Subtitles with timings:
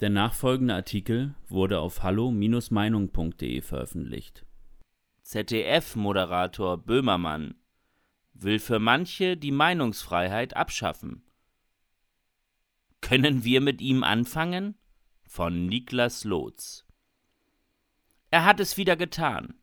[0.00, 4.44] Der nachfolgende Artikel wurde auf hallo-meinung.de veröffentlicht.
[5.22, 7.54] ZDF-Moderator Böhmermann
[8.34, 11.22] will für manche die Meinungsfreiheit abschaffen.
[13.00, 14.76] Können wir mit ihm anfangen?
[15.24, 16.84] Von Niklas Lotz.
[18.30, 19.54] Er hat es wieder getan.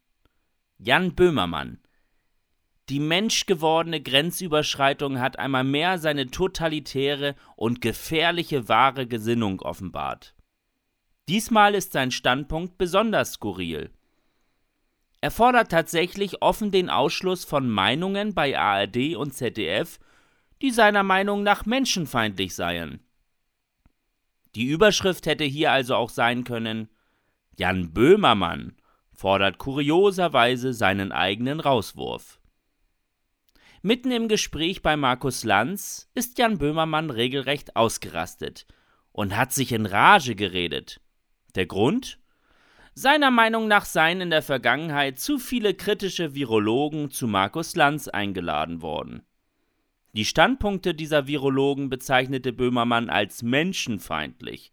[0.79, 1.82] Jan Böhmermann.
[2.89, 10.35] Die menschgewordene Grenzüberschreitung hat einmal mehr seine totalitäre und gefährliche wahre Gesinnung offenbart.
[11.29, 13.89] Diesmal ist sein Standpunkt besonders skurril.
[15.21, 19.99] Er fordert tatsächlich offen den Ausschluss von Meinungen bei ARD und ZDF,
[20.61, 22.99] die seiner Meinung nach menschenfeindlich seien.
[24.55, 26.89] Die Überschrift hätte hier also auch sein können
[27.57, 28.75] Jan Böhmermann
[29.11, 32.39] fordert kurioserweise seinen eigenen Rauswurf.
[33.85, 38.65] Mitten im Gespräch bei Markus Lanz ist Jan Böhmermann regelrecht ausgerastet
[39.11, 41.01] und hat sich in Rage geredet.
[41.55, 42.17] Der Grund?
[42.93, 48.81] Seiner Meinung nach seien in der Vergangenheit zu viele kritische Virologen zu Markus Lanz eingeladen
[48.81, 49.23] worden.
[50.13, 54.71] Die Standpunkte dieser Virologen bezeichnete Böhmermann als menschenfeindlich,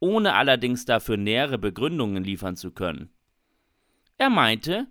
[0.00, 3.10] ohne allerdings dafür nähere Begründungen liefern zu können.
[4.18, 4.88] Er meinte,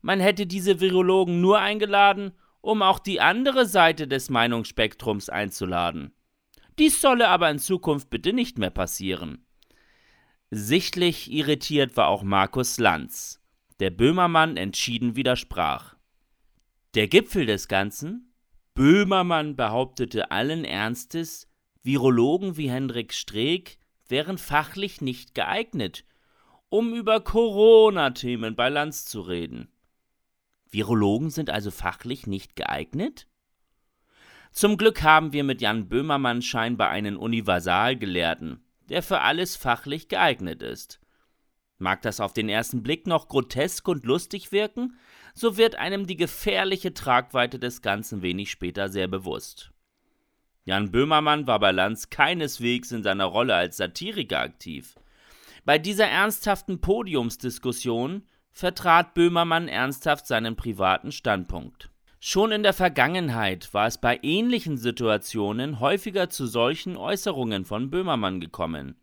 [0.00, 6.14] man hätte diese Virologen nur eingeladen, um auch die andere Seite des Meinungsspektrums einzuladen.
[6.78, 9.44] Dies solle aber in Zukunft bitte nicht mehr passieren.
[10.50, 13.42] Sichtlich irritiert war auch Markus Lanz,
[13.80, 15.96] der Böhmermann entschieden widersprach.
[16.94, 18.32] Der Gipfel des Ganzen
[18.74, 21.48] Böhmermann behauptete allen Ernstes,
[21.82, 26.04] Virologen wie Hendrik Streeck wären fachlich nicht geeignet,
[26.68, 29.68] um über Corona-Themen bei Lanz zu reden.
[30.72, 33.28] Virologen sind also fachlich nicht geeignet?
[34.50, 40.62] Zum Glück haben wir mit Jan Böhmermann scheinbar einen Universalgelehrten, der für alles fachlich geeignet
[40.62, 40.98] ist.
[41.78, 44.96] Mag das auf den ersten Blick noch grotesk und lustig wirken,
[45.34, 49.72] so wird einem die gefährliche Tragweite des Ganzen wenig später sehr bewusst.
[50.64, 54.94] Jan Böhmermann war bei Lanz keineswegs in seiner Rolle als Satiriker aktiv.
[55.64, 61.90] Bei dieser ernsthaften Podiumsdiskussion vertrat Böhmermann ernsthaft seinen privaten Standpunkt.
[62.20, 68.38] Schon in der Vergangenheit war es bei ähnlichen Situationen häufiger zu solchen Äußerungen von Böhmermann
[68.38, 68.94] gekommen.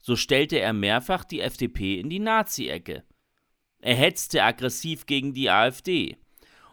[0.00, 3.02] So stellte er mehrfach die FDP in die Nazi-Ecke.
[3.80, 6.18] Er hetzte aggressiv gegen die AfD.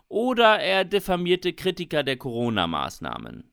[0.07, 3.51] Oder er diffamierte Kritiker der Corona-Maßnahmen.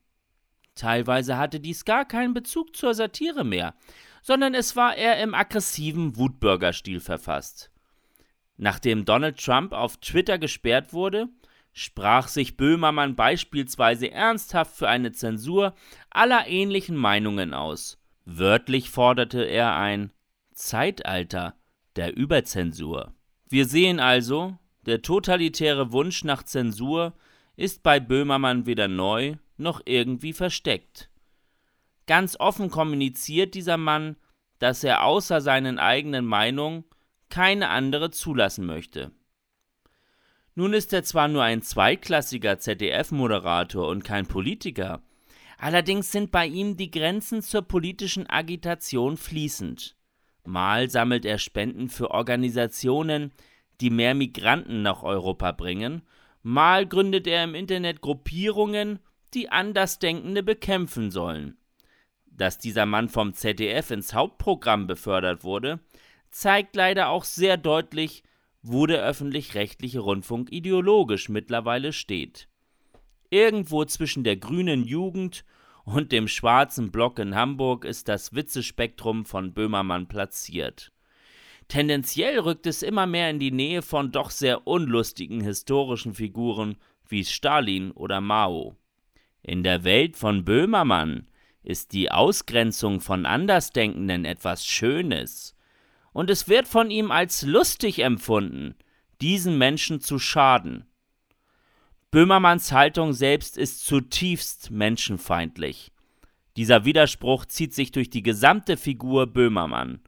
[0.74, 3.74] Teilweise hatte dies gar keinen Bezug zur Satire mehr,
[4.22, 7.70] sondern es war eher im aggressiven Wutbürgerstil verfasst.
[8.56, 11.28] Nachdem Donald Trump auf Twitter gesperrt wurde,
[11.72, 15.74] sprach sich Böhmermann beispielsweise ernsthaft für eine Zensur
[16.10, 17.98] aller ähnlichen Meinungen aus.
[18.24, 20.12] Wörtlich forderte er ein
[20.52, 21.54] Zeitalter
[21.96, 23.12] der Überzensur.
[23.48, 27.14] Wir sehen also, der totalitäre Wunsch nach Zensur
[27.56, 31.10] ist bei Böhmermann weder neu noch irgendwie versteckt.
[32.06, 34.16] Ganz offen kommuniziert dieser Mann,
[34.58, 36.84] dass er außer seinen eigenen Meinungen
[37.34, 39.10] keine andere zulassen möchte.
[40.54, 45.02] Nun ist er zwar nur ein zweitklassiger ZDF-Moderator und kein Politiker,
[45.58, 49.96] allerdings sind bei ihm die Grenzen zur politischen Agitation fließend.
[50.44, 53.32] Mal sammelt er Spenden für Organisationen,
[53.80, 56.02] die mehr Migranten nach Europa bringen,
[56.44, 59.00] mal gründet er im Internet Gruppierungen,
[59.34, 61.58] die Andersdenkende bekämpfen sollen.
[62.26, 65.80] Dass dieser Mann vom ZDF ins Hauptprogramm befördert wurde,
[66.34, 68.24] zeigt leider auch sehr deutlich,
[68.60, 72.48] wo der öffentlich-rechtliche Rundfunk ideologisch mittlerweile steht.
[73.30, 75.44] Irgendwo zwischen der grünen Jugend
[75.84, 80.90] und dem schwarzen Block in Hamburg ist das Witzespektrum von Böhmermann platziert.
[81.68, 86.76] Tendenziell rückt es immer mehr in die Nähe von doch sehr unlustigen historischen Figuren
[87.08, 88.76] wie Stalin oder Mao.
[89.42, 91.28] In der Welt von Böhmermann
[91.62, 95.54] ist die Ausgrenzung von Andersdenkenden etwas Schönes,
[96.14, 98.76] und es wird von ihm als lustig empfunden,
[99.20, 100.86] diesen Menschen zu schaden.
[102.10, 105.90] Böhmermanns Haltung selbst ist zutiefst menschenfeindlich.
[106.56, 110.00] Dieser Widerspruch zieht sich durch die gesamte Figur Böhmermann.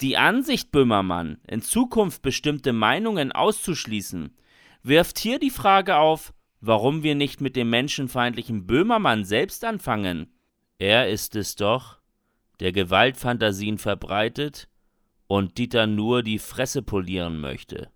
[0.00, 4.36] Die Ansicht Böhmermann, in Zukunft bestimmte Meinungen auszuschließen,
[4.82, 10.34] wirft hier die Frage auf, warum wir nicht mit dem menschenfeindlichen Böhmermann selbst anfangen.
[10.78, 12.00] Er ist es doch,
[12.58, 14.68] der Gewaltfantasien verbreitet
[15.26, 17.90] und Dieter nur die Fresse polieren möchte.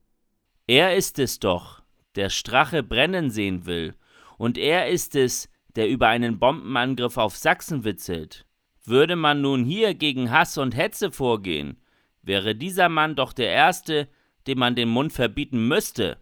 [0.66, 1.82] Er ist es doch,
[2.16, 3.94] der Strache brennen sehen will,
[4.38, 8.46] und er ist es, der über einen Bombenangriff auf Sachsen witzelt.
[8.84, 11.80] Würde man nun hier gegen Hass und Hetze vorgehen,
[12.22, 14.08] wäre dieser Mann doch der Erste,
[14.46, 16.18] dem man den Mund verbieten müsste.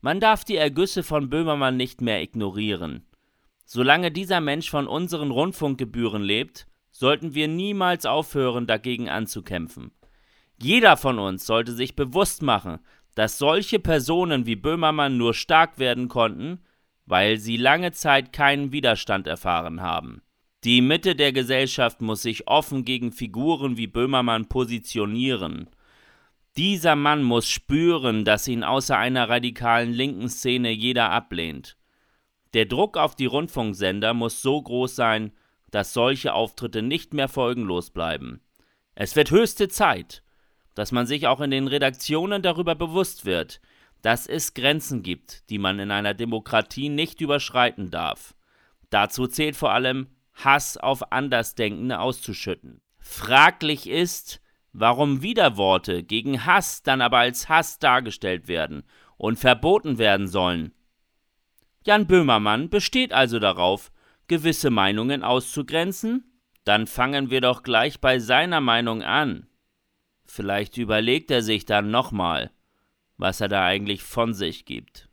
[0.00, 3.06] Man darf die Ergüsse von Böhmermann nicht mehr ignorieren.
[3.64, 9.90] Solange dieser Mensch von unseren Rundfunkgebühren lebt, sollten wir niemals aufhören, dagegen anzukämpfen.
[10.60, 12.78] Jeder von uns sollte sich bewusst machen,
[13.14, 16.60] dass solche Personen wie Böhmermann nur stark werden konnten,
[17.06, 20.22] weil sie lange Zeit keinen Widerstand erfahren haben.
[20.64, 25.68] Die Mitte der Gesellschaft muss sich offen gegen Figuren wie Böhmermann positionieren.
[26.56, 31.76] Dieser Mann muss spüren, dass ihn außer einer radikalen linken Szene jeder ablehnt.
[32.54, 35.32] Der Druck auf die Rundfunksender muss so groß sein,
[35.70, 38.40] dass solche Auftritte nicht mehr folgenlos bleiben.
[38.94, 40.22] Es wird höchste Zeit,
[40.76, 43.60] dass man sich auch in den Redaktionen darüber bewusst wird,
[44.02, 48.36] dass es Grenzen gibt, die man in einer Demokratie nicht überschreiten darf.
[48.90, 52.82] Dazu zählt vor allem Hass auf Andersdenkende auszuschütten.
[52.98, 54.40] Fraglich ist,
[54.72, 58.84] warum Widerworte gegen Hass dann aber als Hass dargestellt werden
[59.16, 60.72] und verboten werden sollen.
[61.86, 63.90] Jan Böhmermann besteht also darauf,
[64.28, 66.38] gewisse Meinungen auszugrenzen?
[66.64, 69.46] Dann fangen wir doch gleich bei seiner Meinung an.
[70.26, 72.50] Vielleicht überlegt er sich dann nochmal,
[73.16, 75.08] was er da eigentlich von sich gibt.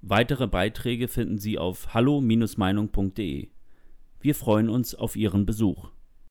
[0.00, 3.48] Weitere Beiträge finden Sie auf hallo-meinung.de.
[4.20, 5.90] Wir freuen uns auf Ihren Besuch.